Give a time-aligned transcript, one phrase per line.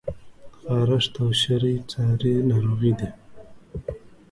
[0.61, 3.09] خارښت او شری څاری ناروغی دي؟